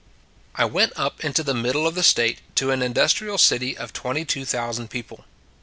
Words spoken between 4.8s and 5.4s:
people.